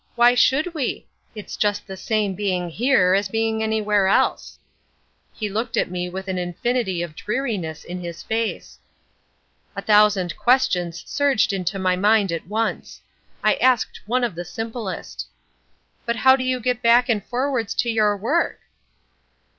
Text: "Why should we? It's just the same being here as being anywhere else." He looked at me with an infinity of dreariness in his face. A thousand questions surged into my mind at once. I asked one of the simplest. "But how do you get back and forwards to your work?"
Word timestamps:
"Why 0.15 0.33
should 0.33 0.73
we? 0.73 1.05
It's 1.35 1.55
just 1.55 1.85
the 1.85 1.95
same 1.95 2.33
being 2.33 2.71
here 2.71 3.13
as 3.13 3.29
being 3.29 3.61
anywhere 3.61 4.07
else." 4.07 4.57
He 5.31 5.47
looked 5.47 5.77
at 5.77 5.91
me 5.91 6.09
with 6.09 6.27
an 6.27 6.39
infinity 6.39 7.03
of 7.03 7.15
dreariness 7.15 7.83
in 7.83 8.01
his 8.01 8.23
face. 8.23 8.79
A 9.75 9.81
thousand 9.83 10.35
questions 10.37 11.03
surged 11.05 11.53
into 11.53 11.77
my 11.77 11.95
mind 11.95 12.31
at 12.31 12.47
once. 12.47 12.99
I 13.43 13.53
asked 13.57 14.01
one 14.07 14.23
of 14.23 14.33
the 14.33 14.43
simplest. 14.43 15.27
"But 16.07 16.15
how 16.15 16.35
do 16.35 16.43
you 16.43 16.59
get 16.59 16.81
back 16.81 17.07
and 17.07 17.23
forwards 17.23 17.75
to 17.75 17.89
your 17.91 18.17
work?" 18.17 18.59